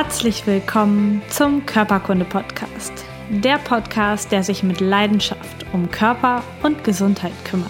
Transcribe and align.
Herzlich 0.00 0.46
willkommen 0.46 1.22
zum 1.28 1.66
Körperkunde 1.66 2.24
Podcast. 2.24 2.92
Der 3.30 3.58
Podcast, 3.58 4.30
der 4.30 4.44
sich 4.44 4.62
mit 4.62 4.78
Leidenschaft 4.78 5.66
um 5.72 5.90
Körper 5.90 6.44
und 6.62 6.84
Gesundheit 6.84 7.32
kümmert. 7.44 7.68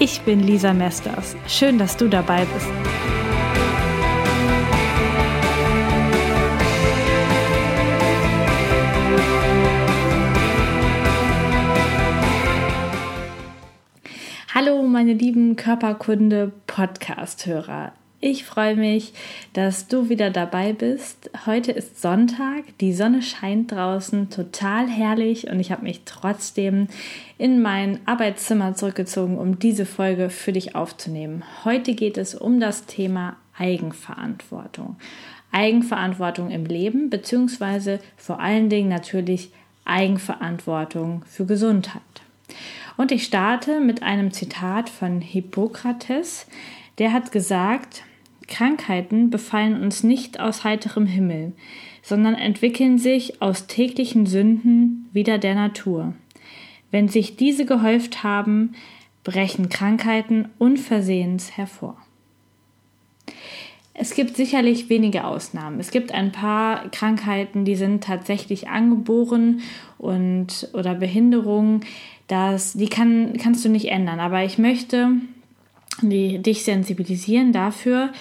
Ich 0.00 0.22
bin 0.22 0.40
Lisa 0.40 0.72
Mesters. 0.72 1.36
Schön, 1.46 1.78
dass 1.78 1.96
du 1.96 2.08
dabei 2.08 2.44
bist. 2.46 2.66
Hallo, 14.52 14.82
meine 14.82 15.12
lieben 15.12 15.54
Körperkunde 15.54 16.50
Podcast-Hörer. 16.66 17.92
Ich 18.22 18.44
freue 18.44 18.76
mich, 18.76 19.14
dass 19.54 19.88
du 19.88 20.10
wieder 20.10 20.28
dabei 20.28 20.74
bist. 20.74 21.30
Heute 21.46 21.72
ist 21.72 22.02
Sonntag, 22.02 22.64
die 22.78 22.92
Sonne 22.92 23.22
scheint 23.22 23.72
draußen, 23.72 24.28
total 24.28 24.88
herrlich 24.88 25.48
und 25.48 25.58
ich 25.58 25.72
habe 25.72 25.84
mich 25.84 26.02
trotzdem 26.04 26.88
in 27.38 27.62
mein 27.62 27.98
Arbeitszimmer 28.04 28.74
zurückgezogen, 28.74 29.38
um 29.38 29.58
diese 29.58 29.86
Folge 29.86 30.28
für 30.28 30.52
dich 30.52 30.74
aufzunehmen. 30.74 31.44
Heute 31.64 31.94
geht 31.94 32.18
es 32.18 32.34
um 32.34 32.60
das 32.60 32.84
Thema 32.84 33.36
Eigenverantwortung. 33.56 34.96
Eigenverantwortung 35.50 36.50
im 36.50 36.66
Leben, 36.66 37.08
beziehungsweise 37.08 38.00
vor 38.18 38.38
allen 38.38 38.68
Dingen 38.68 38.90
natürlich 38.90 39.50
Eigenverantwortung 39.86 41.24
für 41.26 41.46
Gesundheit. 41.46 42.02
Und 42.98 43.12
ich 43.12 43.24
starte 43.24 43.80
mit 43.80 44.02
einem 44.02 44.30
Zitat 44.30 44.90
von 44.90 45.22
Hippokrates. 45.22 46.46
Der 46.98 47.14
hat 47.14 47.32
gesagt, 47.32 48.02
Krankheiten 48.50 49.30
befallen 49.30 49.80
uns 49.80 50.02
nicht 50.02 50.38
aus 50.38 50.64
heiterem 50.64 51.06
Himmel, 51.06 51.52
sondern 52.02 52.34
entwickeln 52.34 52.98
sich 52.98 53.40
aus 53.40 53.66
täglichen 53.66 54.26
Sünden 54.26 55.08
wieder 55.12 55.38
der 55.38 55.54
Natur. 55.54 56.14
Wenn 56.90 57.08
sich 57.08 57.36
diese 57.36 57.64
gehäuft 57.64 58.22
haben, 58.22 58.74
brechen 59.24 59.68
Krankheiten 59.68 60.48
unversehens 60.58 61.56
hervor. 61.56 61.96
Es 63.92 64.14
gibt 64.14 64.36
sicherlich 64.36 64.88
wenige 64.88 65.24
Ausnahmen. 65.24 65.78
Es 65.78 65.90
gibt 65.90 66.12
ein 66.12 66.32
paar 66.32 66.88
Krankheiten, 66.90 67.64
die 67.64 67.76
sind 67.76 68.02
tatsächlich 68.02 68.68
angeboren 68.68 69.60
und 69.98 70.70
oder 70.72 70.94
Behinderungen, 70.94 71.84
das, 72.26 72.74
die 72.74 72.88
kann, 72.88 73.34
kannst 73.38 73.64
du 73.64 73.68
nicht 73.68 73.90
ändern. 73.90 74.20
Aber 74.20 74.44
ich 74.44 74.56
möchte 74.56 75.16
die, 76.02 76.38
dich 76.38 76.64
sensibilisieren 76.64 77.52
dafür, 77.52 78.12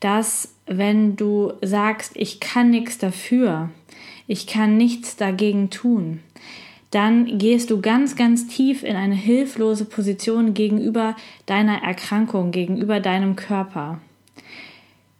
dass 0.00 0.54
wenn 0.66 1.16
du 1.16 1.52
sagst, 1.62 2.12
ich 2.14 2.40
kann 2.40 2.70
nichts 2.70 2.98
dafür, 2.98 3.70
ich 4.26 4.46
kann 4.46 4.76
nichts 4.76 5.16
dagegen 5.16 5.70
tun, 5.70 6.20
dann 6.90 7.38
gehst 7.38 7.70
du 7.70 7.80
ganz, 7.80 8.16
ganz 8.16 8.46
tief 8.46 8.82
in 8.82 8.96
eine 8.96 9.14
hilflose 9.14 9.84
Position 9.84 10.54
gegenüber 10.54 11.16
deiner 11.46 11.82
Erkrankung, 11.82 12.50
gegenüber 12.50 13.00
deinem 13.00 13.36
Körper. 13.36 14.00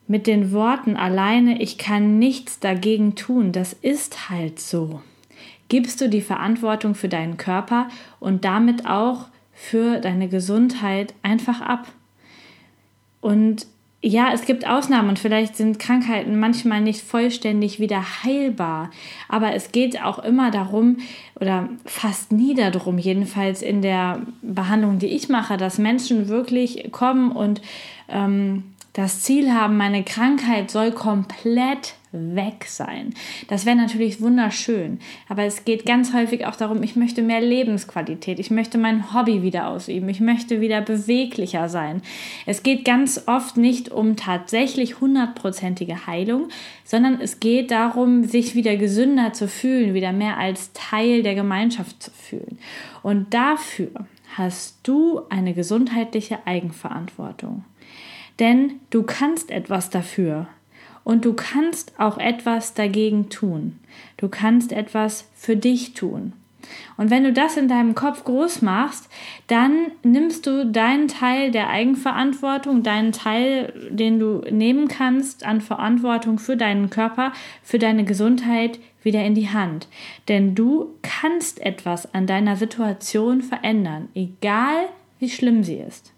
Mit 0.06 0.26
den 0.26 0.52
Worten 0.52 0.96
alleine, 0.96 1.60
ich 1.60 1.76
kann 1.76 2.18
nichts 2.18 2.60
dagegen 2.60 3.14
tun, 3.14 3.52
das 3.52 3.74
ist 3.74 4.30
halt 4.30 4.58
so. 4.58 5.02
Gibst 5.68 6.00
du 6.00 6.08
die 6.08 6.22
Verantwortung 6.22 6.94
für 6.94 7.10
deinen 7.10 7.36
Körper 7.36 7.88
und 8.18 8.46
damit 8.46 8.86
auch 8.86 9.26
für 9.52 10.00
deine 10.00 10.28
Gesundheit 10.28 11.12
einfach 11.22 11.60
ab. 11.60 11.88
Und 13.20 13.66
ja, 14.00 14.30
es 14.32 14.42
gibt 14.46 14.66
Ausnahmen 14.66 15.08
und 15.08 15.18
vielleicht 15.18 15.56
sind 15.56 15.80
Krankheiten 15.80 16.38
manchmal 16.38 16.80
nicht 16.80 17.02
vollständig 17.02 17.80
wieder 17.80 18.22
heilbar. 18.22 18.90
Aber 19.28 19.54
es 19.54 19.72
geht 19.72 20.00
auch 20.02 20.20
immer 20.20 20.52
darum, 20.52 20.98
oder 21.40 21.68
fast 21.84 22.30
nie 22.30 22.54
darum, 22.54 22.98
jedenfalls 22.98 23.60
in 23.60 23.82
der 23.82 24.22
Behandlung, 24.40 25.00
die 25.00 25.08
ich 25.08 25.28
mache, 25.28 25.56
dass 25.56 25.78
Menschen 25.78 26.28
wirklich 26.28 26.92
kommen 26.92 27.32
und 27.32 27.60
ähm, 28.08 28.62
das 28.92 29.22
Ziel 29.22 29.52
haben, 29.52 29.76
meine 29.76 30.04
Krankheit 30.04 30.70
soll 30.70 30.92
komplett 30.92 31.94
weg 32.12 32.64
sein. 32.66 33.14
Das 33.48 33.66
wäre 33.66 33.76
natürlich 33.76 34.20
wunderschön, 34.20 34.98
aber 35.28 35.44
es 35.44 35.64
geht 35.64 35.84
ganz 35.86 36.12
häufig 36.12 36.46
auch 36.46 36.56
darum, 36.56 36.82
ich 36.82 36.96
möchte 36.96 37.22
mehr 37.22 37.40
Lebensqualität, 37.40 38.38
ich 38.38 38.50
möchte 38.50 38.78
mein 38.78 39.12
Hobby 39.12 39.42
wieder 39.42 39.68
ausüben, 39.68 40.08
ich 40.08 40.20
möchte 40.20 40.60
wieder 40.60 40.80
beweglicher 40.80 41.68
sein. 41.68 42.02
Es 42.46 42.62
geht 42.62 42.84
ganz 42.84 43.22
oft 43.26 43.56
nicht 43.56 43.90
um 43.90 44.16
tatsächlich 44.16 45.00
hundertprozentige 45.00 46.06
Heilung, 46.06 46.48
sondern 46.84 47.20
es 47.20 47.40
geht 47.40 47.70
darum, 47.70 48.24
sich 48.24 48.54
wieder 48.54 48.76
gesünder 48.76 49.32
zu 49.32 49.48
fühlen, 49.48 49.94
wieder 49.94 50.12
mehr 50.12 50.38
als 50.38 50.72
Teil 50.72 51.22
der 51.22 51.34
Gemeinschaft 51.34 52.02
zu 52.02 52.10
fühlen. 52.10 52.58
Und 53.02 53.34
dafür 53.34 53.90
hast 54.36 54.78
du 54.82 55.22
eine 55.28 55.54
gesundheitliche 55.54 56.38
Eigenverantwortung. 56.46 57.64
Denn 58.38 58.80
du 58.90 59.02
kannst 59.02 59.50
etwas 59.50 59.90
dafür, 59.90 60.46
und 61.08 61.24
du 61.24 61.32
kannst 61.32 61.98
auch 61.98 62.18
etwas 62.18 62.74
dagegen 62.74 63.30
tun. 63.30 63.78
Du 64.18 64.28
kannst 64.28 64.72
etwas 64.72 65.26
für 65.34 65.56
dich 65.56 65.94
tun. 65.94 66.34
Und 66.98 67.08
wenn 67.08 67.24
du 67.24 67.32
das 67.32 67.56
in 67.56 67.66
deinem 67.66 67.94
Kopf 67.94 68.24
groß 68.24 68.60
machst, 68.60 69.08
dann 69.46 69.86
nimmst 70.02 70.46
du 70.46 70.66
deinen 70.66 71.08
Teil 71.08 71.50
der 71.50 71.70
Eigenverantwortung, 71.70 72.82
deinen 72.82 73.12
Teil, 73.12 73.72
den 73.88 74.18
du 74.18 74.42
nehmen 74.50 74.86
kannst 74.88 75.46
an 75.46 75.62
Verantwortung 75.62 76.38
für 76.38 76.58
deinen 76.58 76.90
Körper, 76.90 77.32
für 77.62 77.78
deine 77.78 78.04
Gesundheit 78.04 78.78
wieder 79.02 79.24
in 79.24 79.34
die 79.34 79.48
Hand. 79.48 79.88
Denn 80.28 80.54
du 80.54 80.90
kannst 81.00 81.58
etwas 81.62 82.12
an 82.12 82.26
deiner 82.26 82.56
Situation 82.56 83.40
verändern, 83.40 84.10
egal 84.14 84.90
wie 85.20 85.30
schlimm 85.30 85.64
sie 85.64 85.76
ist. 85.76 86.12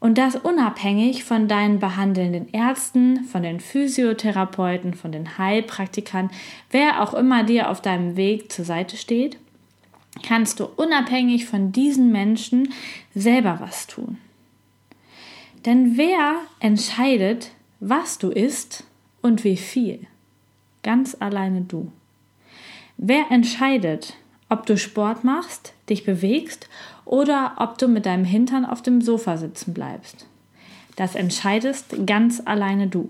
Und 0.00 0.16
das 0.16 0.36
unabhängig 0.36 1.24
von 1.24 1.48
deinen 1.48 1.80
behandelnden 1.80 2.48
Ärzten, 2.52 3.24
von 3.24 3.42
den 3.42 3.58
Physiotherapeuten, 3.58 4.94
von 4.94 5.10
den 5.10 5.38
Heilpraktikern, 5.38 6.30
wer 6.70 7.02
auch 7.02 7.14
immer 7.14 7.42
dir 7.42 7.68
auf 7.68 7.82
deinem 7.82 8.16
Weg 8.16 8.52
zur 8.52 8.64
Seite 8.64 8.96
steht, 8.96 9.38
kannst 10.22 10.60
du 10.60 10.66
unabhängig 10.66 11.46
von 11.46 11.72
diesen 11.72 12.12
Menschen 12.12 12.72
selber 13.14 13.58
was 13.60 13.88
tun. 13.88 14.18
Denn 15.66 15.96
wer 15.96 16.36
entscheidet, 16.60 17.50
was 17.80 18.18
du 18.18 18.30
isst 18.30 18.84
und 19.20 19.42
wie 19.44 19.56
viel? 19.56 20.06
Ganz 20.82 21.16
alleine 21.18 21.62
du. 21.62 21.90
Wer 22.96 23.30
entscheidet, 23.30 24.14
ob 24.48 24.66
du 24.66 24.76
Sport 24.76 25.24
machst, 25.24 25.74
dich 25.88 26.04
bewegst 26.04 26.68
oder 27.04 27.52
ob 27.56 27.78
du 27.78 27.88
mit 27.88 28.06
deinem 28.06 28.24
Hintern 28.24 28.64
auf 28.64 28.82
dem 28.82 29.00
Sofa 29.00 29.36
sitzen 29.36 29.74
bleibst. 29.74 30.26
Das 30.96 31.14
entscheidest 31.14 32.06
ganz 32.06 32.42
alleine 32.44 32.88
du. 32.88 33.08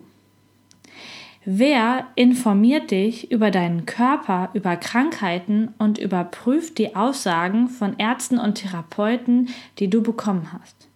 Wer 1.44 2.08
informiert 2.14 2.90
dich 2.90 3.30
über 3.30 3.50
deinen 3.50 3.86
Körper, 3.86 4.50
über 4.52 4.76
Krankheiten 4.76 5.68
und 5.78 5.96
überprüft 5.96 6.76
die 6.76 6.94
Aussagen 6.94 7.68
von 7.68 7.98
Ärzten 7.98 8.38
und 8.38 8.56
Therapeuten, 8.56 9.48
die 9.78 9.88
du 9.88 10.02
bekommen 10.02 10.52
hast? 10.52 10.88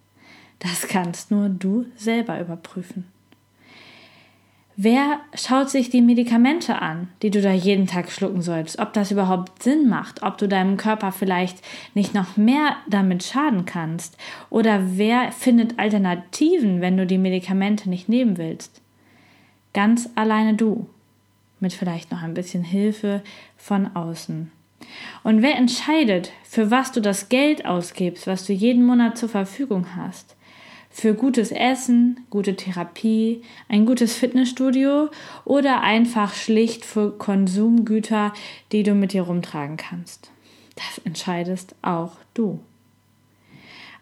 Das 0.58 0.88
kannst 0.88 1.30
nur 1.30 1.48
du 1.48 1.86
selber 1.96 2.38
überprüfen. 2.38 3.06
Wer 4.76 5.20
schaut 5.34 5.68
sich 5.68 5.90
die 5.90 6.00
Medikamente 6.00 6.80
an, 6.80 7.08
die 7.20 7.30
du 7.30 7.42
da 7.42 7.52
jeden 7.52 7.86
Tag 7.86 8.10
schlucken 8.10 8.40
sollst? 8.40 8.78
Ob 8.78 8.94
das 8.94 9.10
überhaupt 9.10 9.62
Sinn 9.62 9.88
macht? 9.88 10.22
Ob 10.22 10.38
du 10.38 10.48
deinem 10.48 10.78
Körper 10.78 11.12
vielleicht 11.12 11.58
nicht 11.94 12.14
noch 12.14 12.38
mehr 12.38 12.76
damit 12.88 13.22
schaden 13.22 13.66
kannst? 13.66 14.16
Oder 14.48 14.96
wer 14.96 15.30
findet 15.30 15.78
Alternativen, 15.78 16.80
wenn 16.80 16.96
du 16.96 17.06
die 17.06 17.18
Medikamente 17.18 17.90
nicht 17.90 18.08
nehmen 18.08 18.38
willst? 18.38 18.80
Ganz 19.74 20.08
alleine 20.14 20.54
du. 20.54 20.86
Mit 21.60 21.74
vielleicht 21.74 22.10
noch 22.10 22.22
ein 22.22 22.34
bisschen 22.34 22.64
Hilfe 22.64 23.22
von 23.58 23.94
außen. 23.94 24.50
Und 25.22 25.42
wer 25.42 25.56
entscheidet, 25.56 26.32
für 26.44 26.70
was 26.70 26.92
du 26.92 27.00
das 27.00 27.28
Geld 27.28 27.66
ausgibst, 27.66 28.26
was 28.26 28.46
du 28.46 28.54
jeden 28.54 28.84
Monat 28.84 29.18
zur 29.18 29.28
Verfügung 29.28 29.94
hast? 29.96 30.34
Für 30.92 31.14
gutes 31.14 31.50
Essen, 31.50 32.20
gute 32.28 32.54
Therapie, 32.54 33.42
ein 33.68 33.86
gutes 33.86 34.14
Fitnessstudio 34.14 35.08
oder 35.44 35.80
einfach 35.80 36.34
schlicht 36.34 36.84
für 36.84 37.10
Konsumgüter, 37.10 38.32
die 38.70 38.82
du 38.82 38.94
mit 38.94 39.12
dir 39.14 39.22
rumtragen 39.22 39.78
kannst. 39.78 40.30
Das 40.76 41.04
entscheidest 41.04 41.74
auch 41.82 42.12
du. 42.34 42.60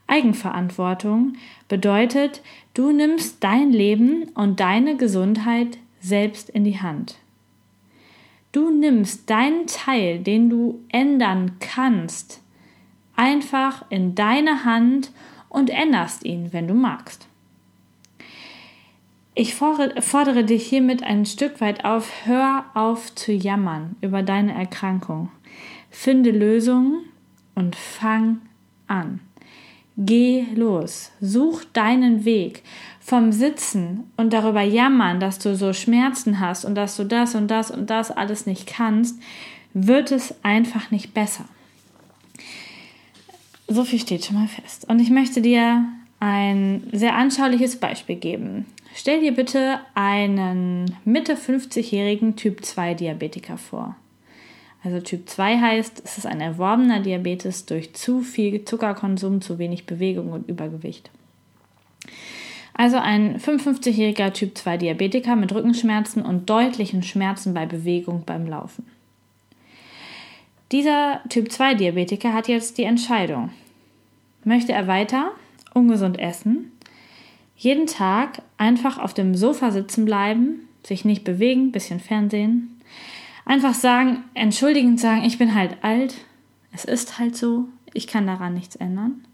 Eigenverantwortung 0.08 1.34
bedeutet, 1.68 2.42
du 2.74 2.90
nimmst 2.90 3.42
dein 3.44 3.70
Leben 3.70 4.24
und 4.34 4.58
deine 4.58 4.96
Gesundheit 4.96 5.78
selbst 6.00 6.50
in 6.50 6.64
die 6.64 6.80
Hand. 6.80 7.16
Du 8.50 8.70
nimmst 8.70 9.30
deinen 9.30 9.68
Teil, 9.68 10.18
den 10.18 10.50
du 10.50 10.80
ändern 10.88 11.52
kannst, 11.60 12.40
einfach 13.14 13.84
in 13.90 14.16
deine 14.16 14.64
Hand 14.64 15.12
und 15.50 15.68
änderst 15.68 16.24
ihn, 16.24 16.54
wenn 16.54 16.66
du 16.66 16.72
magst. 16.72 17.26
Ich 19.34 19.54
fordere 19.54 20.44
dich 20.44 20.66
hiermit 20.66 21.02
ein 21.02 21.24
Stück 21.24 21.60
weit 21.60 21.84
auf, 21.84 22.10
hör 22.24 22.64
auf 22.74 23.14
zu 23.14 23.32
jammern 23.32 23.96
über 24.00 24.22
deine 24.22 24.54
Erkrankung. 24.54 25.30
Finde 25.90 26.30
Lösungen 26.30 27.04
und 27.54 27.76
fang 27.76 28.38
an. 28.86 29.20
Geh 29.96 30.46
los, 30.54 31.12
such 31.20 31.64
deinen 31.72 32.24
Weg. 32.24 32.62
Vom 33.00 33.32
Sitzen 33.32 34.10
und 34.16 34.32
darüber 34.32 34.62
jammern, 34.62 35.20
dass 35.20 35.38
du 35.38 35.56
so 35.56 35.72
Schmerzen 35.72 36.40
hast 36.40 36.64
und 36.64 36.74
dass 36.74 36.96
du 36.96 37.04
das 37.04 37.34
und 37.34 37.48
das 37.48 37.70
und 37.70 37.90
das 37.90 38.10
alles 38.10 38.46
nicht 38.46 38.66
kannst, 38.66 39.20
wird 39.74 40.12
es 40.12 40.34
einfach 40.42 40.90
nicht 40.90 41.14
besser. 41.14 41.44
So 43.72 43.84
viel 43.84 44.00
steht 44.00 44.24
schon 44.24 44.34
mal 44.34 44.48
fest. 44.48 44.88
Und 44.88 44.98
ich 44.98 45.10
möchte 45.10 45.40
dir 45.40 45.84
ein 46.18 46.88
sehr 46.90 47.14
anschauliches 47.14 47.76
Beispiel 47.76 48.16
geben. 48.16 48.66
Stell 48.96 49.20
dir 49.20 49.32
bitte 49.32 49.78
einen 49.94 50.96
Mitte 51.04 51.36
50-jährigen 51.36 52.34
Typ 52.34 52.64
2 52.64 52.94
Diabetiker 52.94 53.58
vor. 53.58 53.94
Also 54.82 54.98
Typ 54.98 55.28
2 55.28 55.60
heißt, 55.60 56.02
es 56.04 56.18
ist 56.18 56.26
ein 56.26 56.40
erworbener 56.40 56.98
Diabetes 56.98 57.64
durch 57.64 57.94
zu 57.94 58.22
viel 58.22 58.64
Zuckerkonsum, 58.64 59.40
zu 59.40 59.60
wenig 59.60 59.86
Bewegung 59.86 60.32
und 60.32 60.48
Übergewicht. 60.48 61.08
Also 62.74 62.96
ein 62.96 63.38
55-jähriger 63.38 64.32
Typ 64.32 64.58
2 64.58 64.78
Diabetiker 64.78 65.36
mit 65.36 65.54
Rückenschmerzen 65.54 66.22
und 66.22 66.50
deutlichen 66.50 67.04
Schmerzen 67.04 67.54
bei 67.54 67.66
Bewegung 67.66 68.24
beim 68.26 68.48
Laufen. 68.48 68.84
Dieser 70.72 71.20
Typ 71.28 71.50
2 71.50 71.74
Diabetiker 71.74 72.32
hat 72.32 72.48
jetzt 72.48 72.78
die 72.78 72.84
Entscheidung. 72.84 73.50
Möchte 74.44 74.72
er 74.72 74.86
weiter 74.86 75.32
ungesund 75.74 76.18
essen, 76.18 76.72
jeden 77.56 77.86
Tag 77.86 78.42
einfach 78.56 78.98
auf 78.98 79.14
dem 79.14 79.34
Sofa 79.34 79.70
sitzen 79.70 80.04
bleiben, 80.04 80.68
sich 80.84 81.04
nicht 81.04 81.24
bewegen, 81.24 81.72
bisschen 81.72 82.00
Fernsehen, 82.00 82.80
Einfach 83.50 83.74
sagen, 83.74 84.22
entschuldigend 84.34 85.00
sagen, 85.00 85.24
ich 85.24 85.36
bin 85.36 85.56
halt 85.56 85.82
alt, 85.82 86.14
es 86.72 86.84
ist 86.84 87.18
halt 87.18 87.36
so, 87.36 87.64
ich 87.92 88.06
kann 88.06 88.26
daran 88.26 88.54
nichts 88.54 88.76
ändern. 88.76 89.24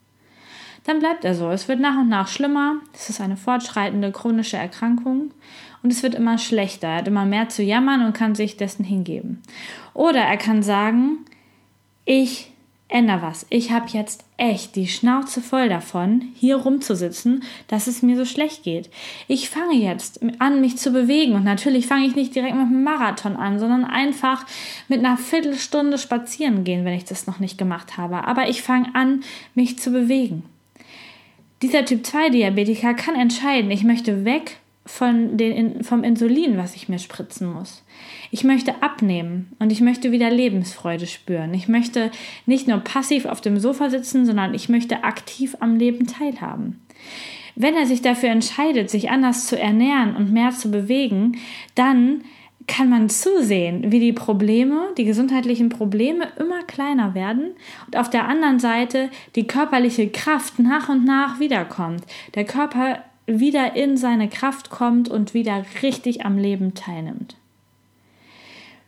Dann 0.84 1.00
bleibt 1.00 1.24
er 1.26 1.34
so. 1.34 1.50
Es 1.50 1.68
wird 1.68 1.80
nach 1.80 1.98
und 1.98 2.08
nach 2.08 2.28
schlimmer. 2.28 2.76
Es 2.94 3.10
ist 3.10 3.20
eine 3.20 3.36
fortschreitende 3.36 4.12
chronische 4.12 4.56
Erkrankung 4.56 5.32
und 5.86 5.92
es 5.92 6.02
wird 6.02 6.16
immer 6.16 6.36
schlechter. 6.36 6.88
Er 6.88 6.96
hat 6.96 7.06
immer 7.06 7.26
mehr 7.26 7.48
zu 7.48 7.62
jammern 7.62 8.04
und 8.04 8.12
kann 8.12 8.34
sich 8.34 8.56
dessen 8.56 8.84
hingeben. 8.84 9.40
Oder 9.94 10.18
er 10.18 10.36
kann 10.36 10.64
sagen, 10.64 11.18
ich 12.04 12.50
änder 12.88 13.22
was. 13.22 13.46
Ich 13.50 13.70
habe 13.70 13.86
jetzt 13.90 14.24
echt 14.36 14.74
die 14.74 14.88
Schnauze 14.88 15.40
voll 15.40 15.68
davon, 15.68 16.24
hier 16.34 16.56
rumzusitzen, 16.56 17.44
dass 17.68 17.86
es 17.86 18.02
mir 18.02 18.16
so 18.16 18.24
schlecht 18.24 18.64
geht. 18.64 18.90
Ich 19.28 19.48
fange 19.48 19.76
jetzt 19.76 20.18
an, 20.40 20.60
mich 20.60 20.76
zu 20.76 20.90
bewegen. 20.90 21.34
Und 21.34 21.44
natürlich 21.44 21.86
fange 21.86 22.06
ich 22.06 22.16
nicht 22.16 22.34
direkt 22.34 22.56
mit 22.56 22.66
einem 22.66 22.82
Marathon 22.82 23.36
an, 23.36 23.60
sondern 23.60 23.84
einfach 23.84 24.44
mit 24.88 24.98
einer 24.98 25.16
Viertelstunde 25.16 25.98
spazieren 25.98 26.64
gehen, 26.64 26.84
wenn 26.84 26.94
ich 26.94 27.04
das 27.04 27.28
noch 27.28 27.38
nicht 27.38 27.58
gemacht 27.58 27.96
habe. 27.96 28.24
Aber 28.24 28.48
ich 28.48 28.60
fange 28.60 28.92
an, 28.96 29.22
mich 29.54 29.78
zu 29.78 29.92
bewegen. 29.92 30.42
Dieser 31.62 31.84
Typ 31.84 32.04
2 32.04 32.30
Diabetiker 32.30 32.94
kann 32.94 33.14
entscheiden, 33.14 33.70
ich 33.70 33.84
möchte 33.84 34.24
weg 34.24 34.58
von 34.86 35.36
den, 35.36 35.82
vom 35.82 36.04
Insulin, 36.04 36.56
was 36.56 36.74
ich 36.76 36.88
mir 36.88 36.98
spritzen 36.98 37.52
muss. 37.52 37.84
Ich 38.30 38.44
möchte 38.44 38.82
abnehmen 38.82 39.52
und 39.58 39.72
ich 39.72 39.80
möchte 39.80 40.12
wieder 40.12 40.30
Lebensfreude 40.30 41.06
spüren. 41.06 41.52
Ich 41.54 41.68
möchte 41.68 42.10
nicht 42.46 42.68
nur 42.68 42.78
passiv 42.78 43.26
auf 43.26 43.40
dem 43.40 43.58
Sofa 43.58 43.90
sitzen, 43.90 44.24
sondern 44.24 44.54
ich 44.54 44.68
möchte 44.68 45.04
aktiv 45.04 45.56
am 45.60 45.76
Leben 45.76 46.06
teilhaben. 46.06 46.80
Wenn 47.56 47.74
er 47.74 47.86
sich 47.86 48.02
dafür 48.02 48.28
entscheidet, 48.28 48.90
sich 48.90 49.10
anders 49.10 49.46
zu 49.46 49.58
ernähren 49.58 50.14
und 50.14 50.32
mehr 50.32 50.50
zu 50.50 50.70
bewegen, 50.70 51.38
dann 51.74 52.22
kann 52.66 52.88
man 52.88 53.08
zusehen, 53.08 53.92
wie 53.92 54.00
die 54.00 54.12
Probleme, 54.12 54.88
die 54.96 55.04
gesundheitlichen 55.04 55.68
Probleme 55.68 56.28
immer 56.38 56.62
kleiner 56.64 57.14
werden 57.14 57.54
und 57.86 57.96
auf 57.96 58.10
der 58.10 58.26
anderen 58.26 58.58
Seite 58.58 59.10
die 59.36 59.46
körperliche 59.46 60.08
Kraft 60.08 60.58
nach 60.58 60.88
und 60.88 61.04
nach 61.04 61.38
wiederkommt. 61.38 62.02
Der 62.34 62.44
Körper 62.44 63.04
wieder 63.26 63.74
in 63.74 63.96
seine 63.96 64.28
Kraft 64.28 64.70
kommt 64.70 65.08
und 65.08 65.34
wieder 65.34 65.64
richtig 65.82 66.24
am 66.24 66.38
Leben 66.38 66.74
teilnimmt. 66.74 67.36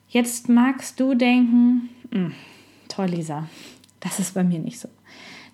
Jetzt 0.09 0.49
magst 0.49 1.01
du 1.01 1.15
denken, 1.15 1.91
hm, 2.13 2.33
toll, 2.89 3.07
Lisa, 3.07 3.49
das 4.01 4.19
ist 4.21 4.35
bei 4.35 4.45
mir 4.45 4.61
nicht 4.61 4.79
so. 4.79 4.89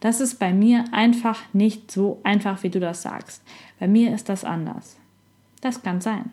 Das 0.01 0.21
ist 0.21 0.39
bei 0.39 0.53
mir 0.53 0.85
einfach 0.93 1.43
nicht 1.55 1.91
so 1.91 2.21
einfach, 2.25 2.63
wie 2.63 2.69
du 2.69 2.79
das 2.79 3.03
sagst. 3.03 3.43
Bei 3.81 3.89
mir 3.89 4.15
ist 4.15 4.29
das 4.29 4.45
anders. 4.45 4.97
Das 5.63 5.83
kann 5.83 6.01
sein. 6.03 6.31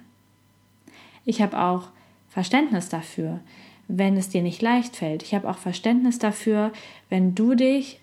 Ich 1.24 1.42
habe 1.42 1.58
auch 1.58 1.88
Verständnis 2.30 2.90
dafür, 2.90 3.40
wenn 3.88 4.18
es 4.18 4.30
dir 4.30 4.42
nicht 4.42 4.62
leicht 4.62 4.98
fällt. 4.98 5.24
Ich 5.24 5.34
habe 5.34 5.50
auch 5.50 5.58
Verständnis 5.58 6.20
dafür, 6.20 6.74
wenn 7.10 7.34
du 7.34 7.56
dich 7.56 8.02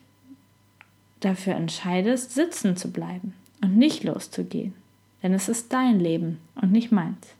dafür 1.20 1.54
entscheidest, 1.54 2.34
sitzen 2.34 2.76
zu 2.76 2.90
bleiben 2.90 3.34
und 3.62 3.76
nicht 3.76 4.04
loszugehen. 4.04 4.74
Denn 5.22 5.34
es 5.34 5.48
ist 5.48 5.72
dein 5.72 5.98
Leben 5.98 6.38
und 6.60 6.72
nicht 6.72 6.92
meins. 6.92 7.34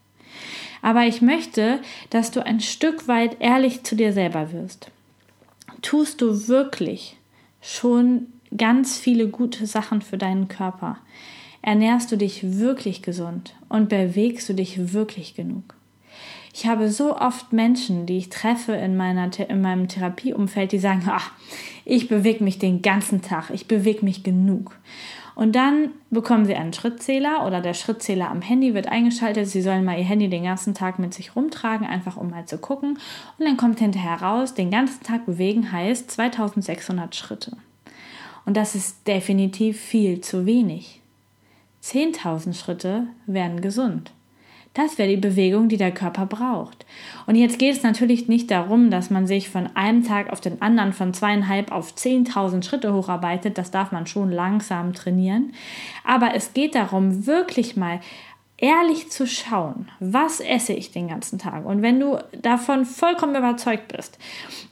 Aber 0.83 1.05
ich 1.05 1.23
möchte, 1.23 1.81
dass 2.11 2.31
du 2.31 2.45
ein 2.45 2.61
Stück 2.61 3.09
weit 3.09 3.37
ehrlich 3.41 3.85
zu 3.85 3.97
dir 3.97 4.13
selber 4.13 4.53
wirst. 4.53 4.91
Tust 5.83 6.21
du 6.21 6.49
wirklich 6.49 7.17
schon 7.61 8.27
ganz 8.57 8.99
viele 8.99 9.29
gute 9.29 9.67
Sachen 9.67 10.03
für 10.03 10.19
deinen 10.19 10.49
Körper? 10.49 10.99
Ernährst 11.63 12.11
du 12.13 12.17
dich 12.17 12.59
wirklich 12.59 13.03
gesund 13.03 13.55
und 13.69 13.89
bewegst 13.89 14.49
du 14.49 14.55
dich 14.55 14.93
wirklich 14.93 15.35
genug? 15.35 15.75
Ich 16.55 16.67
habe 16.67 16.91
so 16.91 17.17
oft 17.17 17.53
Menschen, 17.53 18.07
die 18.07 18.17
ich 18.17 18.31
treffe 18.31 18.73
in, 18.73 18.97
meiner, 18.97 19.31
in 19.49 19.61
meinem 19.61 19.87
Therapieumfeld, 19.87 20.73
die 20.73 20.79
sagen, 20.79 21.03
ach, 21.07 21.33
ich 21.85 22.09
bewege 22.09 22.43
mich 22.43 22.59
den 22.59 22.83
ganzen 22.83 23.23
Tag, 23.23 23.51
ich 23.51 23.69
bewege 23.69 24.05
mich 24.05 24.25
genug. 24.25 24.77
Und 25.39 25.53
dann 25.53 25.91
bekommen 26.11 26.47
Sie 26.47 26.57
einen 26.57 26.73
Schrittzähler 26.73 27.47
oder 27.47 27.61
der 27.61 27.73
Schrittzähler 27.73 28.29
am 28.29 28.43
Handy 28.43 28.75
wird 28.75 28.89
eingeschaltet. 28.89 29.47
Sie 29.47 29.63
sollen 29.63 29.85
mal 29.85 29.97
Ihr 29.97 30.05
Handy 30.05 30.29
den 30.29 30.43
ganzen 30.43 30.75
Tag 30.75 30.99
mit 30.99 31.15
sich 31.15 31.37
rumtragen, 31.37 31.87
einfach 31.87 32.17
um 32.17 32.31
mal 32.31 32.47
zu 32.47 32.59
gucken. 32.59 32.99
Und 33.39 33.47
dann 33.47 33.57
kommt 33.57 33.79
hinterher 33.79 34.21
raus, 34.21 34.55
den 34.55 34.73
ganzen 34.73 35.05
Tag 35.05 35.27
bewegen 35.27 35.71
heißt 35.71 36.11
2600 36.11 37.15
Schritte. 37.15 37.57
Und 38.47 38.57
das 38.57 38.75
ist 38.75 39.07
definitiv 39.07 39.81
viel 39.81 40.23
zu 40.23 40.45
wenig. 40.45 41.03
10.000 41.85 42.55
Schritte 42.55 43.07
wären 43.27 43.61
gesund. 43.61 44.11
Das 44.75 44.99
wäre 44.99 45.09
die 45.09 45.17
Bewegung, 45.17 45.69
die 45.69 45.77
der 45.77 45.93
Körper 45.93 46.27
braucht. 46.27 46.87
Und 47.27 47.35
jetzt 47.35 47.59
geht 47.59 47.77
es 47.77 47.83
natürlich 47.83 48.29
nicht 48.29 48.51
darum, 48.51 48.91
dass 48.91 49.11
man 49.11 49.27
sich 49.27 49.49
von 49.49 49.69
einem 49.75 50.05
Tag 50.05 50.31
auf 50.31 50.41
den 50.41 50.63
anderen 50.63 50.93
von 50.93 51.13
zweieinhalb 51.13 51.73
auf 51.73 51.95
10.000 51.95 52.63
Schritte 52.63 52.95
hocharbeitet. 52.95 53.59
Das 53.59 53.71
darf 53.71 53.93
man 53.93 54.07
schon 54.07 54.31
langsam 54.31 54.93
trainieren. 54.93 55.53
Aber 56.05 56.35
es 56.35 56.55
geht 56.55 56.75
darum, 56.75 57.27
wirklich 57.27 57.77
mal 57.77 58.01
ehrlich 58.59 59.11
zu 59.11 59.27
schauen, 59.27 59.89
was 60.01 60.41
esse 60.41 60.73
ich 60.73 60.91
den 60.91 61.09
ganzen 61.09 61.39
Tag. 61.39 61.65
Und 61.65 61.83
wenn 61.83 62.01
du 62.01 62.19
davon 62.43 62.85
vollkommen 62.85 63.37
überzeugt 63.37 63.97
bist, 63.97 64.19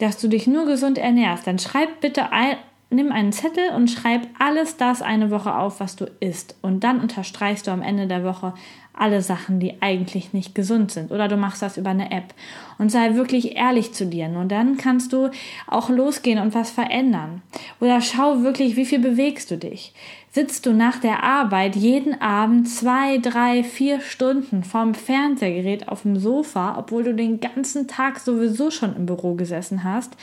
dass 0.00 0.21
du 0.21 0.29
dich 0.29 0.47
nur 0.47 0.67
gesund 0.67 0.99
ernährst, 0.99 1.47
dann 1.47 1.59
schreib 1.59 2.00
bitte 2.00 2.33
ein, 2.33 2.57
nimm 2.97 3.12
einen 3.12 3.33
Zettel 3.33 3.71
und 3.76 3.88
schreib 3.88 4.26
alles 4.38 4.76
das 4.76 5.03
eine 5.03 5.31
Woche 5.31 5.55
auf, 5.55 5.79
was 5.79 5.95
du 5.95 6.07
isst. 6.19 6.57
Und 6.62 6.83
dann 6.83 7.00
unterstreichst 7.00 7.67
du 7.67 7.71
am 7.71 7.83
Ende 7.83 8.09
der 8.09 8.25
Woche 8.25 8.55
alle 8.99 9.21
Sachen, 9.21 9.61
die 9.61 9.83
eigentlich 9.83 10.33
nicht 10.33 10.55
gesund 10.55 10.91
sind. 10.91 11.12
Oder 11.12 11.29
du 11.29 11.37
machst 11.37 11.62
das 11.62 11.76
über 11.76 11.91
eine 11.91 12.11
App. 12.11 12.35
Und 12.79 12.91
sei 12.91 13.15
wirklich 13.15 13.55
ehrlich 13.57 13.93
zu 13.93 14.07
dir. 14.07 14.26
Und 14.26 14.50
dann 14.50 14.79
kannst 14.79 15.12
du 15.12 15.31
auch 15.67 15.91
losgehen 15.91 16.38
und 16.38 16.55
was 16.55 16.71
verändern. 16.71 17.43
Oder 17.79 18.00
schau 18.00 18.43
wirklich, 18.43 18.76
wie 18.76 18.87
viel 18.87 18.99
bewegst 18.99 19.50
du 19.50 19.59
dich. 19.59 19.93
Sitzt 20.31 20.67
du 20.67 20.73
nach 20.73 20.99
der 20.99 21.23
Arbeit 21.23 21.76
jeden 21.76 22.21
Abend 22.21 22.69
zwei, 22.69 23.19
drei, 23.19 23.62
vier 23.62 24.00
Stunden 24.00 24.65
vorm 24.65 24.95
Fernsehgerät 24.95 25.88
auf 25.88 26.03
dem 26.03 26.19
Sofa, 26.19 26.76
obwohl 26.79 27.05
du 27.05 27.15
den 27.15 27.41
ganzen 27.41 27.88
Tag 27.88 28.19
sowieso 28.19 28.71
schon 28.71 28.97
im 28.97 29.07
Büro 29.07 29.35
gesessen 29.35 29.85
hast, 29.85 30.17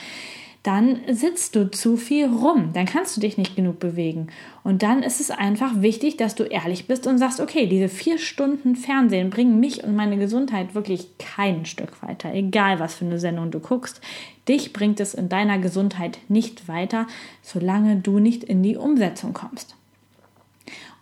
dann 0.63 1.01
sitzt 1.12 1.58
du 1.58 1.70
zu 1.70 1.98
viel 1.98 2.25
rum, 2.25 2.72
dann 2.74 2.86
kannst 2.86 3.17
du 3.17 3.22
dich 3.22 3.38
nicht 3.38 3.58
genug 3.58 3.79
bewegen. 3.79 4.27
Und 4.63 4.82
dann 4.82 5.03
ist 5.03 5.20
es 5.20 5.29
einfach 5.29 5.82
wichtig, 5.82 6.15
dass 6.15 6.36
du 6.36 6.43
ehrlich 6.43 6.88
bist 6.88 7.05
und 7.05 7.17
sagst, 7.17 7.41
okay, 7.41 7.67
diese 7.67 7.89
vier 7.89 8.17
Stunden 8.17 8.77
Fernsehen 8.77 9.29
bringen 9.29 9.60
mich 9.60 9.84
und 9.84 9.93
meine 9.93 10.17
Gesundheit 10.17 10.74
wirklich 10.74 11.10
kein 11.17 11.65
Stück 11.65 12.01
weiter, 12.01 12.34
egal 12.34 12.79
was 12.79 12.96
für 12.96 13.03
eine 13.03 13.20
Sendung 13.20 13.51
du 13.51 13.60
guckst. 13.60 14.00
Dich 14.48 14.72
bringt 14.72 15.01
es 15.01 15.13
in 15.13 15.27
deiner 15.27 15.60
Gesundheit 15.60 16.20
nicht 16.29 16.70
weiter, 16.70 17.08
solange 17.41 17.98
du 17.98 18.20
nicht 18.20 18.46
in 18.46 18.63
die 18.63 18.77
Umsetzung 18.77 19.34
kommst. 19.34 19.75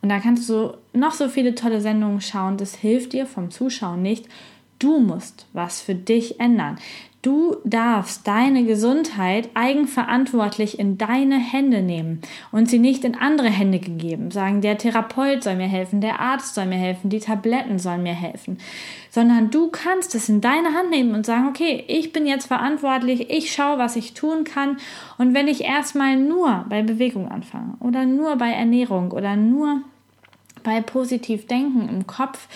Und 0.02 0.10
da 0.10 0.20
kannst 0.20 0.50
du 0.50 0.76
noch 0.94 1.14
so 1.14 1.30
viele 1.30 1.54
tolle 1.54 1.82
Sendungen 1.82 2.22
schauen, 2.22 2.58
das 2.58 2.74
hilft 2.74 3.14
dir 3.14 3.28
vom 3.28 3.52
Zuschauen 3.52 4.02
nicht. 4.02 4.26
Du 4.80 5.00
musst 5.00 5.46
was 5.54 5.82
für 5.82 5.94
dich 5.94 6.40
ändern. 6.40 6.80
Du 7.22 7.58
darfst 7.64 8.28
deine 8.28 8.64
Gesundheit 8.64 9.50
eigenverantwortlich 9.54 10.80
in 10.80 10.98
deine 10.98 11.38
Hände 11.38 11.84
nehmen 11.84 12.22
und 12.52 12.68
sie 12.68 12.80
nicht 12.80 13.06
in 13.06 13.14
andere 13.14 13.50
Hände 13.50 13.78
gegeben. 13.78 14.32
Sagen, 14.32 14.62
der 14.62 14.80
Therapeut 14.80 15.44
soll 15.44 15.56
mir 15.56 15.68
helfen, 15.68 16.02
der 16.02 16.20
Arzt 16.20 16.56
soll 16.56 16.66
mir 16.66 16.80
helfen, 16.80 17.12
die 17.12 17.20
Tabletten 17.20 17.78
sollen 17.78 18.02
mir 18.02 18.16
helfen. 18.16 18.58
Sondern 19.12 19.52
du 19.52 19.68
kannst 19.68 20.16
es 20.16 20.30
in 20.30 20.42
deine 20.42 20.74
Hand 20.74 20.90
nehmen 20.90 21.14
und 21.14 21.28
sagen, 21.28 21.48
okay, 21.48 21.84
ich 21.88 22.12
bin 22.12 22.26
jetzt 22.26 22.48
verantwortlich, 22.48 23.30
ich 23.30 23.54
schaue, 23.54 23.78
was 23.78 23.96
ich 23.96 24.16
tun 24.16 24.44
kann. 24.44 24.78
Und 25.20 25.36
wenn 25.36 25.48
ich 25.48 25.64
erstmal 25.64 26.18
nur 26.18 26.66
bei 26.70 26.82
Bewegung 26.82 27.30
anfange 27.30 27.76
oder 27.82 28.06
nur 28.06 28.38
bei 28.38 28.50
Ernährung 28.50 29.12
oder 29.12 29.36
nur 29.36 29.82
bei 30.64 30.82
positiv 30.82 31.46
denken 31.46 31.88
im 31.88 32.08
Kopf 32.08 32.48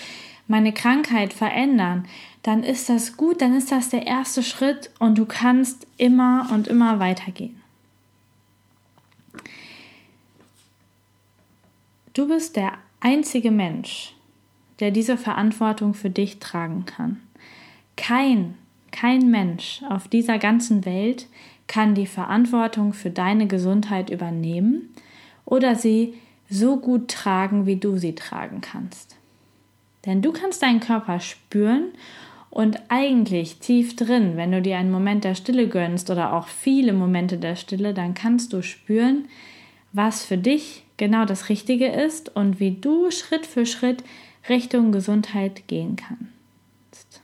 meine 0.48 0.74
Krankheit 0.74 1.34
verändern, 1.34 2.06
dann 2.46 2.62
ist 2.62 2.90
das 2.90 3.18
gut, 3.18 3.42
dann 3.42 3.56
ist 3.56 3.72
das 3.72 3.90
der 3.90 4.06
erste 4.06 4.44
Schritt 4.44 4.92
und 5.00 5.18
du 5.18 5.26
kannst 5.26 5.88
immer 5.98 6.48
und 6.54 6.68
immer 6.68 7.00
weitergehen. 7.00 7.60
Du 12.14 12.28
bist 12.28 12.56
der 12.56 12.74
einzige 13.00 13.50
Mensch, 13.50 14.14
der 14.80 14.92
diese 14.92 15.18
Verantwortung 15.18 15.96
für 15.96 16.12
dich 16.12 16.38
tragen 16.38 16.86
kann. 16.86 17.20
Kein, 17.96 18.54
kein 18.92 19.32
Mensch 19.32 19.82
auf 19.90 20.08
dieser 20.08 20.38
ganzen 20.38 20.86
Welt 20.86 21.26
kann 21.66 21.96
die 21.96 22.06
Verantwortung 22.06 22.94
für 22.94 23.10
deine 23.10 23.48
Gesundheit 23.48 24.12
übernehmen 24.12 24.94
oder 25.46 25.74
sie 25.74 26.14
so 26.48 26.78
gut 26.78 27.08
tragen, 27.08 27.66
wie 27.66 27.78
du 27.78 27.98
sie 27.98 28.14
tragen 28.14 28.62
kannst. 28.62 29.16
Denn 30.06 30.22
du 30.22 30.32
kannst 30.32 30.62
deinen 30.62 30.80
Körper 30.80 31.20
spüren 31.20 31.86
und 32.56 32.80
eigentlich 32.88 33.60
tief 33.60 33.98
drin, 33.98 34.38
wenn 34.38 34.54
du 34.54 34.62
dir 34.62 34.78
einen 34.78 34.90
Moment 34.90 35.26
der 35.26 35.36
Stille 35.36 35.68
gönnst 35.68 36.10
oder 36.10 36.32
auch 36.32 36.48
viele 36.48 36.94
Momente 36.94 37.38
der 37.38 37.58
Stille, 37.58 37.94
dann 37.94 38.14
kannst 38.14 38.54
du 38.54 38.62
spüren, 38.62 39.28
was 39.92 40.24
für 40.24 40.38
dich 40.38 40.86
genau 40.96 41.26
das 41.26 41.50
Richtige 41.50 41.88
ist 41.88 42.34
und 42.34 42.62
wie 42.62 42.72
du 42.72 43.12
Schritt 43.12 43.46
für 43.46 43.66
Schritt 43.66 44.06
Richtung 44.48 44.94
Gesundheit 44.94 45.68
gehen 45.68 45.98
kannst. 45.98 47.22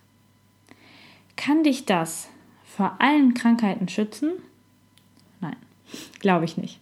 Kann 1.38 1.64
dich 1.64 1.86
das 1.86 2.28
vor 2.66 2.98
allen 3.00 3.34
Krankheiten 3.34 3.88
schützen? 3.88 4.32
Nein, 5.40 5.56
glaube 6.20 6.44
ich 6.44 6.58
nicht. 6.58 6.82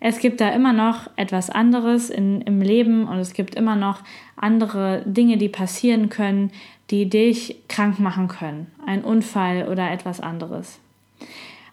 Es 0.00 0.20
gibt 0.20 0.40
da 0.40 0.48
immer 0.48 0.72
noch 0.72 1.10
etwas 1.16 1.50
anderes 1.50 2.08
in, 2.08 2.40
im 2.40 2.62
Leben 2.62 3.06
und 3.06 3.18
es 3.18 3.34
gibt 3.34 3.54
immer 3.54 3.76
noch 3.76 4.00
andere 4.36 5.02
Dinge, 5.04 5.36
die 5.36 5.50
passieren 5.50 6.08
können, 6.08 6.50
die 6.92 7.08
dich 7.08 7.56
krank 7.68 7.98
machen 7.98 8.28
können. 8.28 8.70
Ein 8.86 9.02
Unfall 9.02 9.66
oder 9.68 9.90
etwas 9.90 10.20
anderes. 10.20 10.78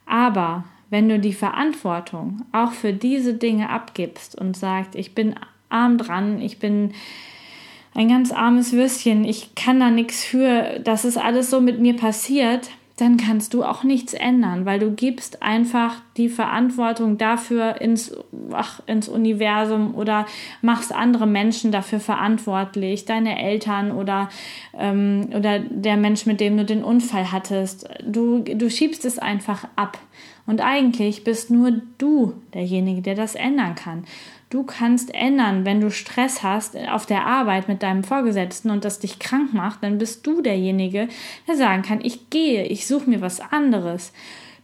Aber 0.06 0.64
wenn 0.90 1.10
du 1.10 1.20
die 1.20 1.34
Verantwortung 1.34 2.46
auch 2.52 2.72
für 2.72 2.94
diese 2.94 3.34
Dinge 3.34 3.70
abgibst 3.70 4.40
und 4.40 4.56
sagst, 4.58 4.96
ich 4.96 5.14
bin 5.14 5.36
arm 5.68 5.98
dran, 5.98 6.42
ich 6.42 6.58
bin 6.58 6.94
ein 7.94 8.08
ganz 8.08 8.32
armes 8.32 8.72
Würstchen, 8.72 9.26
ich 9.26 9.56
kann 9.56 9.80
da 9.80 9.90
nichts 9.90 10.24
für, 10.24 10.80
dass 10.80 11.04
es 11.04 11.18
alles 11.18 11.50
so 11.50 11.60
mit 11.60 11.80
mir 11.80 11.96
passiert, 11.96 12.70
dann 13.00 13.18
kannst 13.18 13.54
du 13.54 13.64
auch 13.64 13.84
nichts 13.84 14.14
ändern, 14.14 14.66
weil 14.66 14.80
du 14.80 14.92
gibst 14.92 15.42
einfach 15.42 16.02
die 16.18 16.28
Verantwortung 16.30 17.18
dafür 17.18 17.80
ins, 17.80 18.16
ach, 18.52 18.82
ins 18.88 19.08
Universum 19.08 19.96
oder 19.96 20.26
machst 20.62 20.94
andere 20.94 21.26
Menschen 21.26 21.72
dafür 21.72 22.00
verantwortlich, 22.00 23.06
deine 23.06 23.42
Eltern 23.42 23.92
oder, 23.92 24.30
ähm, 24.78 25.30
oder 25.36 25.60
der 25.60 25.98
Mensch, 25.98 26.26
mit 26.26 26.40
dem 26.42 26.58
du 26.58 26.66
den 26.66 26.84
Unfall 26.84 27.32
hattest. 27.32 27.88
Du, 28.06 28.40
du 28.40 28.70
schiebst 28.70 29.06
es 29.06 29.18
einfach 29.18 29.68
ab. 29.76 29.98
Und 30.50 30.62
eigentlich 30.62 31.24
bist 31.24 31.52
nur 31.52 31.74
du 32.00 32.34
derjenige, 32.56 33.04
der 33.04 33.14
das 33.14 33.36
ändern 33.36 33.76
kann. 33.76 34.06
Du 34.50 34.64
kannst 34.64 35.14
ändern, 35.14 35.64
wenn 35.64 35.80
du 35.80 35.92
Stress 35.92 36.42
hast 36.42 36.76
auf 36.76 37.06
der 37.06 37.28
Arbeit 37.28 37.68
mit 37.68 37.84
deinem 37.84 38.04
Vorgesetzten 38.04 38.72
und 38.72 38.84
das 38.84 38.98
dich 38.98 39.20
krank 39.20 39.54
macht, 39.54 39.84
dann 39.84 40.00
bist 40.00 40.26
du 40.26 40.42
derjenige, 40.42 41.08
der 41.48 41.56
sagen 41.56 41.84
kann, 41.84 42.02
ich 42.02 42.32
gehe, 42.32 42.66
ich 42.66 42.88
suche 42.88 43.08
mir 43.08 43.22
was 43.22 43.42
anderes. 43.42 44.12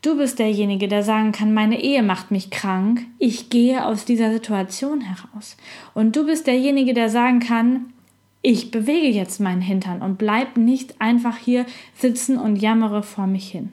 Du 0.01 0.17
bist 0.17 0.39
derjenige, 0.39 0.87
der 0.87 1.03
sagen 1.03 1.31
kann, 1.31 1.53
meine 1.53 1.79
Ehe 1.79 2.01
macht 2.01 2.31
mich 2.31 2.49
krank, 2.49 3.05
ich 3.19 3.51
gehe 3.51 3.85
aus 3.85 4.05
dieser 4.05 4.31
Situation 4.31 5.01
heraus. 5.01 5.55
Und 5.93 6.15
du 6.15 6.25
bist 6.25 6.47
derjenige, 6.47 6.95
der 6.95 7.09
sagen 7.09 7.41
kann, 7.41 7.93
ich 8.41 8.71
bewege 8.71 9.09
jetzt 9.09 9.39
meinen 9.39 9.61
Hintern 9.61 10.01
und 10.01 10.17
bleib 10.17 10.57
nicht 10.57 10.99
einfach 10.99 11.37
hier 11.37 11.67
sitzen 11.93 12.39
und 12.39 12.55
jammere 12.55 13.03
vor 13.03 13.27
mich 13.27 13.51
hin. 13.51 13.71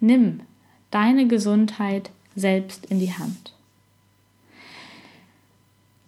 Nimm 0.00 0.40
deine 0.90 1.26
Gesundheit 1.28 2.10
selbst 2.34 2.86
in 2.86 2.98
die 2.98 3.12
Hand. 3.12 3.54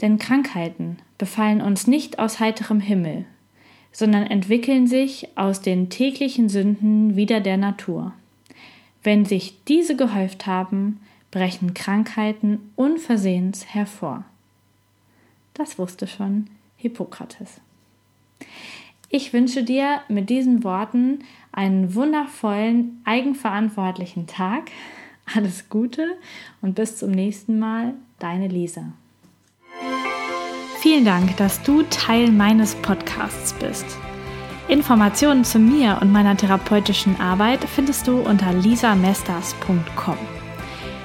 Denn 0.00 0.18
Krankheiten 0.18 0.98
befallen 1.18 1.60
uns 1.60 1.86
nicht 1.86 2.18
aus 2.18 2.40
heiterem 2.40 2.80
Himmel, 2.80 3.24
sondern 3.92 4.26
entwickeln 4.26 4.86
sich 4.86 5.28
aus 5.36 5.60
den 5.60 5.90
täglichen 5.90 6.48
Sünden 6.48 7.14
wieder 7.14 7.40
der 7.40 7.56
Natur. 7.56 8.12
Wenn 9.02 9.24
sich 9.24 9.62
diese 9.68 9.94
gehäuft 9.94 10.46
haben, 10.46 11.00
brechen 11.30 11.74
Krankheiten 11.74 12.72
unversehens 12.74 13.66
hervor. 13.74 14.24
Das 15.54 15.78
wusste 15.78 16.06
schon 16.06 16.48
Hippokrates. 16.76 17.60
Ich 19.14 19.34
wünsche 19.34 19.62
dir 19.62 20.00
mit 20.08 20.30
diesen 20.30 20.64
Worten 20.64 21.18
einen 21.52 21.94
wundervollen, 21.94 23.02
eigenverantwortlichen 23.04 24.26
Tag. 24.26 24.70
Alles 25.36 25.68
Gute 25.68 26.16
und 26.62 26.74
bis 26.76 26.96
zum 26.96 27.10
nächsten 27.10 27.58
Mal, 27.58 27.92
deine 28.18 28.48
Lisa. 28.48 28.94
Vielen 30.78 31.04
Dank, 31.04 31.36
dass 31.36 31.62
du 31.62 31.82
Teil 31.90 32.32
meines 32.32 32.74
Podcasts 32.76 33.52
bist. 33.52 33.84
Informationen 34.68 35.44
zu 35.44 35.58
mir 35.58 35.98
und 36.00 36.10
meiner 36.10 36.34
therapeutischen 36.34 37.20
Arbeit 37.20 37.64
findest 37.64 38.08
du 38.08 38.18
unter 38.18 38.54
lisamesters.com. 38.54 40.41